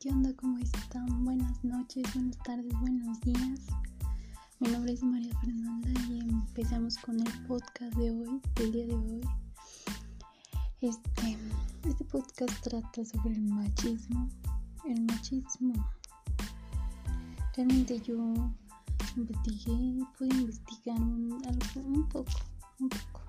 ¿qué 0.00 0.10
onda? 0.10 0.30
¿Cómo 0.36 0.58
están? 0.58 1.24
Buenas 1.24 1.64
noches, 1.64 2.02
buenas 2.12 2.36
tardes, 2.38 2.72
buenos 2.80 3.18
días. 3.22 3.60
Mi 4.58 4.68
nombre 4.68 4.92
es 4.92 5.02
María 5.02 5.34
Fernanda 5.40 5.88
y 6.10 6.20
empezamos 6.20 6.98
con 6.98 7.18
el 7.20 7.46
podcast 7.46 7.94
de 7.94 8.10
hoy, 8.10 8.40
del 8.56 8.72
día 8.72 8.86
de 8.86 8.94
hoy. 8.94 9.20
Este, 10.82 11.38
este 11.84 12.04
podcast 12.04 12.52
trata 12.62 13.04
sobre 13.04 13.36
el 13.36 13.42
machismo. 13.44 14.28
El 14.84 15.02
machismo. 15.02 15.74
Realmente 17.56 17.98
yo 18.00 18.18
investigué, 19.16 20.04
pude 20.18 20.28
investigar 20.28 21.00
un, 21.00 21.38
poco, 22.10 22.30
un 22.80 22.88
poco. 22.88 23.22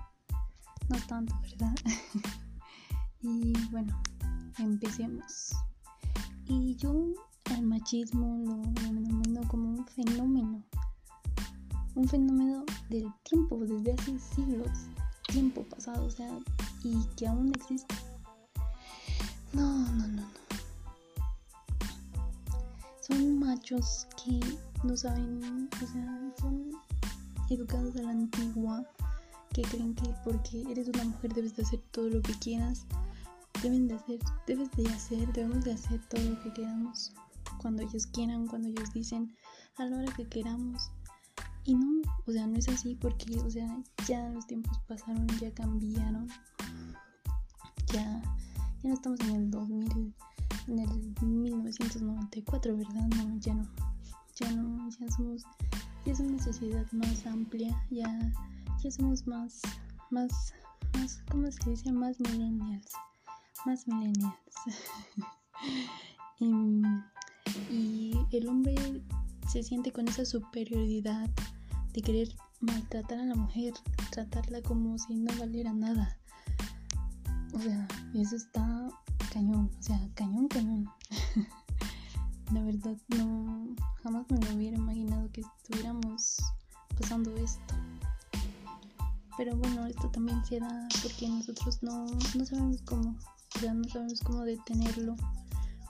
No 0.90 0.96
tanto, 1.06 1.34
¿verdad? 1.40 1.74
y 3.22 3.52
bueno, 3.70 4.02
empecemos. 4.58 5.54
Y 6.48 6.74
yo 6.76 7.12
al 7.50 7.62
machismo 7.62 8.38
lo 8.44 8.56
denomino 8.82 9.46
como 9.48 9.68
un 9.68 9.86
fenómeno, 9.86 10.62
un 11.94 12.08
fenómeno 12.08 12.64
del 12.88 13.12
tiempo, 13.22 13.58
desde 13.58 13.92
hace 13.92 14.18
siglos, 14.18 14.70
tiempo 15.26 15.62
pasado, 15.64 16.06
o 16.06 16.10
sea, 16.10 16.30
y 16.82 17.04
que 17.16 17.26
aún 17.26 17.52
existe. 17.54 17.94
No, 19.52 19.62
no, 19.62 19.92
no, 19.92 20.06
no. 20.08 20.26
Son 23.00 23.38
machos 23.38 24.06
que 24.24 24.40
no 24.84 24.96
saben, 24.96 25.68
o 25.82 25.86
sea, 25.86 26.34
son 26.40 26.70
educados 27.50 27.94
a 27.96 28.02
la 28.02 28.10
antigua, 28.10 28.86
que 29.52 29.62
creen 29.62 29.94
que 29.94 30.14
porque 30.24 30.62
eres 30.70 30.88
una 30.88 31.04
mujer 31.04 31.34
debes 31.34 31.56
de 31.56 31.62
hacer 31.62 31.80
todo 31.90 32.08
lo 32.08 32.22
que 32.22 32.32
quieras 32.38 32.86
deben 33.62 33.88
de 33.88 33.94
hacer, 33.94 34.20
debes 34.46 34.70
de 34.72 34.86
hacer, 34.88 35.32
debemos 35.32 35.64
de 35.64 35.72
hacer 35.72 36.00
todo 36.08 36.22
lo 36.22 36.40
que 36.42 36.52
queramos 36.52 37.12
cuando 37.60 37.82
ellos 37.82 38.06
quieran, 38.06 38.46
cuando 38.46 38.68
ellos 38.68 38.92
dicen, 38.92 39.34
a 39.76 39.84
la 39.84 39.98
hora 39.98 40.12
que 40.14 40.26
queramos. 40.28 40.90
Y 41.64 41.74
no, 41.74 42.02
o 42.26 42.32
sea, 42.32 42.46
no 42.46 42.56
es 42.56 42.68
así 42.68 42.94
porque, 42.94 43.38
o 43.40 43.50
sea, 43.50 43.68
ya 44.06 44.28
los 44.30 44.46
tiempos 44.46 44.78
pasaron, 44.86 45.26
ya 45.40 45.52
cambiaron. 45.52 46.28
Ya, 47.92 48.22
ya 48.82 48.88
no 48.88 48.94
estamos 48.94 49.20
en 49.20 49.30
el 49.34 49.50
2000, 49.50 50.14
en 50.68 50.78
el 50.78 51.14
1994, 51.22 52.76
¿verdad? 52.76 53.08
No, 53.16 53.38
ya 53.38 53.54
no. 53.54 53.68
Ya 54.36 54.52
no, 54.52 54.88
ya 54.90 55.10
somos, 55.10 55.42
ya 56.06 56.12
es 56.12 56.20
una 56.20 56.40
sociedad 56.40 56.86
más 56.92 57.26
amplia, 57.26 57.76
ya, 57.90 58.32
ya 58.80 58.90
somos 58.90 59.26
más, 59.26 59.60
más, 60.10 60.54
más, 60.94 61.20
¿cómo 61.28 61.50
se 61.50 61.70
dice? 61.70 61.90
Más 61.90 62.20
millennials 62.20 62.92
más 63.66 63.86
millennials. 63.86 64.34
y, 67.70 68.12
el 68.30 68.48
hombre 68.48 68.74
se 69.50 69.62
siente 69.62 69.92
con 69.92 70.06
esa 70.08 70.24
superioridad 70.24 71.28
de 71.92 72.02
querer 72.02 72.28
maltratar 72.60 73.18
a 73.18 73.24
la 73.24 73.34
mujer, 73.34 73.72
tratarla 74.10 74.60
como 74.62 74.98
si 74.98 75.14
no 75.14 75.32
valiera 75.38 75.72
nada. 75.72 76.18
O 77.54 77.60
sea, 77.60 77.88
eso 78.14 78.36
está 78.36 78.88
cañón, 79.32 79.70
o 79.78 79.82
sea, 79.82 79.98
cañón, 80.14 80.48
cañón. 80.48 80.90
la 82.52 82.62
verdad, 82.62 82.96
no, 83.08 83.74
jamás 84.02 84.26
me 84.30 84.38
lo 84.40 84.54
hubiera 84.54 84.76
imaginado 84.76 85.30
que 85.32 85.40
estuviéramos 85.40 86.36
pasando 87.00 87.34
esto. 87.36 87.74
Pero 89.38 89.56
bueno, 89.56 89.86
esto 89.86 90.10
también 90.10 90.44
se 90.44 90.60
da 90.60 90.88
porque 91.02 91.28
nosotros 91.28 91.82
no, 91.82 92.06
no 92.06 92.44
sabemos 92.44 92.82
cómo 92.82 93.16
ya 93.62 93.74
no 93.74 93.88
sabemos 93.88 94.20
cómo 94.20 94.44
detenerlo, 94.44 95.16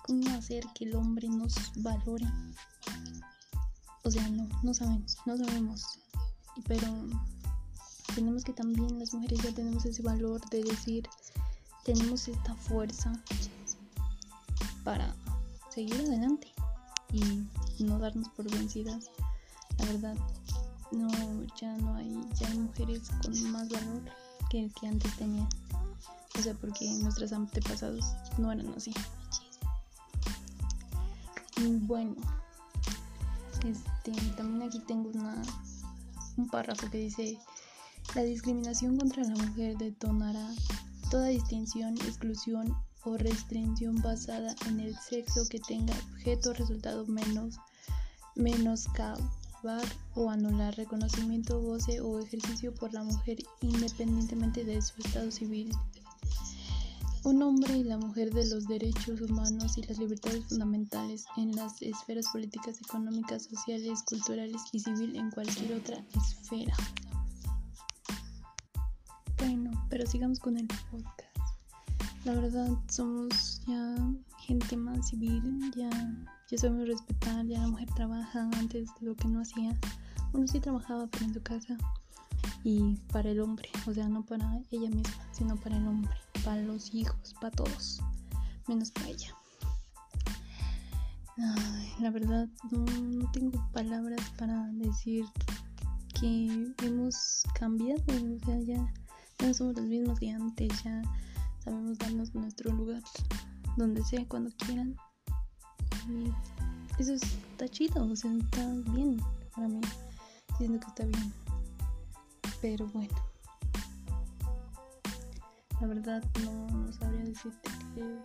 cómo 0.07 0.31
hacer 0.31 0.65
que 0.75 0.85
el 0.85 0.97
hombre 0.97 1.29
nos 1.29 1.55
valore. 1.77 2.27
O 4.05 4.11
sea, 4.11 4.29
no, 4.29 4.49
no 4.63 4.73
sabemos, 4.73 5.17
no 5.27 5.37
sabemos. 5.37 5.99
Pero 6.67 6.87
tenemos 8.15 8.45
que 8.45 8.53
también 8.53 8.99
las 8.99 9.13
mujeres 9.15 9.41
ya 9.43 9.53
tenemos 9.53 9.85
ese 9.85 10.03
valor 10.03 10.41
de 10.51 10.63
decir, 10.63 11.09
tenemos 11.85 12.27
esta 12.29 12.55
fuerza 12.55 13.13
para 14.85 15.15
seguir 15.71 16.01
adelante 16.01 16.49
y 17.13 17.47
no 17.85 17.99
darnos 17.99 18.29
por 18.31 18.51
vencidas. 18.51 19.11
La 19.79 19.85
verdad, 19.87 20.17
no, 20.91 21.09
ya 21.61 21.77
no 21.79 21.95
hay, 21.95 22.19
ya 22.35 22.49
hay 22.49 22.59
mujeres 22.59 23.03
con 23.23 23.53
más 23.53 23.69
valor 23.69 24.03
que 24.51 24.65
el 24.65 24.73
que 24.73 24.89
antes 24.89 25.15
tenían. 25.17 25.49
O 26.39 26.43
sea, 26.43 26.55
porque 26.55 26.89
nuestros 27.03 27.33
antepasados 27.33 28.05
no 28.39 28.53
eran 28.53 28.73
así. 28.77 28.93
Bueno, 31.61 32.15
este, 33.67 34.13
también 34.37 34.69
aquí 34.69 34.79
tengo 34.81 35.11
una, 35.11 35.43
un 36.37 36.49
párrafo 36.49 36.89
que 36.91 36.99
dice, 36.99 37.39
la 38.15 38.23
discriminación 38.23 38.97
contra 38.97 39.25
la 39.25 39.35
mujer 39.35 39.77
detonará 39.77 40.49
toda 41.11 41.27
distinción, 41.27 41.97
exclusión 41.99 42.77
o 43.05 43.17
restricción 43.17 43.97
basada 44.03 44.55
en 44.67 44.81
el 44.81 44.97
sexo 44.97 45.49
que 45.49 45.59
tenga 45.59 45.95
objeto 46.13 46.53
resultado 46.53 47.07
menos 47.07 47.57
menoscabar 48.37 49.85
o 50.15 50.31
anular 50.31 50.77
reconocimiento, 50.77 51.61
goce 51.61 52.01
o 52.01 52.21
ejercicio 52.21 52.73
por 52.75 52.93
la 52.95 53.03
mujer 53.03 53.39
independientemente 53.61 54.65
de 54.65 54.81
su 54.81 55.01
estado 55.01 55.31
civil, 55.31 55.73
un 57.29 57.43
hombre 57.43 57.77
y 57.77 57.85
la 57.85 57.99
mujer 57.99 58.33
de 58.33 58.47
los 58.49 58.67
derechos 58.67 59.21
humanos 59.21 59.77
y 59.77 59.83
las 59.83 59.99
libertades 59.99 60.47
fundamentales 60.47 61.27
en 61.37 61.55
las 61.55 61.83
esferas 61.83 62.27
políticas, 62.33 62.81
económicas, 62.81 63.43
sociales, 63.43 64.03
culturales 64.05 64.63
y 64.73 64.81
civil 64.81 65.15
en 65.15 65.31
cualquier 65.31 65.75
otra 65.75 66.03
esfera. 66.17 66.75
Bueno, 69.37 69.71
pero 69.91 70.07
sigamos 70.07 70.39
con 70.39 70.57
el 70.57 70.67
podcast. 70.91 71.37
La 72.25 72.33
verdad, 72.33 72.71
somos 72.89 73.61
ya 73.67 73.95
gente 74.39 74.79
más 74.79 75.11
civil, 75.11 75.71
ya, 75.77 75.91
ya 76.51 76.59
sabemos 76.59 76.89
respetar, 76.89 77.45
ya 77.45 77.61
la 77.61 77.69
mujer 77.69 77.91
trabaja 77.95 78.49
antes 78.55 78.89
de 78.99 79.07
lo 79.07 79.15
que 79.15 79.29
no 79.29 79.43
hacía. 79.43 79.79
Bueno, 80.33 80.49
sí 80.49 80.61
trabajaba, 80.61 81.07
pero 81.09 81.27
en 81.27 81.35
su 81.35 81.43
casa 81.43 81.77
y 82.65 82.97
para 83.13 83.31
el 83.31 83.41
hombre, 83.41 83.69
o 83.87 83.95
sea, 83.95 84.09
no 84.09 84.25
para 84.25 84.61
ella 84.71 84.91
misma, 84.91 85.29
sino 85.33 85.57
para 85.57 85.77
el 85.77 85.87
hombre 85.87 86.17
para 86.45 86.63
los 86.63 86.95
hijos, 86.95 87.35
para 87.41 87.51
todos, 87.51 88.01
menos 88.67 88.91
para 88.91 89.09
ella. 89.09 89.35
la 92.01 92.11
verdad 92.11 92.49
no, 92.71 93.31
tengo 93.33 93.63
palabras 93.73 94.21
para 94.39 94.67
decir 94.73 95.25
que 96.19 96.73
hemos 96.83 97.43
cambiado, 97.55 98.03
o 98.09 98.45
sea, 98.45 98.61
ya, 98.61 98.95
no 99.43 99.55
somos 99.55 99.77
los 99.77 99.85
mismos 99.85 100.19
que 100.19 100.31
antes, 100.31 100.83
ya 100.83 101.03
sabemos 101.63 101.99
darnos 101.99 102.35
nuestro 102.35 102.73
lugar, 102.73 103.03
donde 103.77 104.03
sea, 104.05 104.27
cuando 104.27 104.51
quieran. 104.57 104.97
Y 106.09 106.33
eso 107.01 107.13
está 107.13 107.69
chido, 107.69 108.05
o 108.05 108.17
sea, 108.17 108.33
está 108.33 108.67
bien 108.93 109.21
para 109.55 109.69
mí, 109.69 109.81
siento 110.57 110.81
que 110.81 110.87
está 110.87 111.05
bien. 111.05 111.48
Pero 112.61 112.87
bueno. 112.89 113.15
La 115.81 115.87
verdad 115.87 116.23
no, 116.45 116.93
sabría 116.93 117.25
decirte 117.25 117.71
que... 117.95 118.19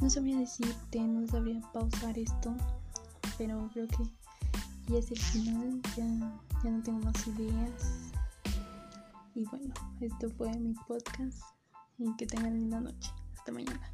No 0.00 0.10
sabría 0.10 0.38
decirte, 0.38 1.00
no 1.00 1.26
sabría 1.26 1.60
pausar 1.72 2.18
esto, 2.18 2.54
pero 3.38 3.70
creo 3.72 3.88
que 3.88 4.04
ya 4.88 4.98
es 4.98 5.10
el 5.10 5.18
final, 5.18 5.80
ya, 5.96 6.04
ya 6.62 6.70
no 6.70 6.82
tengo 6.82 6.98
más 7.00 7.26
ideas. 7.26 8.12
Y 9.34 9.44
bueno, 9.46 9.72
esto 10.00 10.28
fue 10.36 10.56
mi 10.58 10.74
podcast 10.86 11.42
y 11.98 12.14
que 12.16 12.26
tengan 12.26 12.54
linda 12.54 12.80
noche. 12.80 13.10
Hasta 13.36 13.52
mañana. 13.52 13.90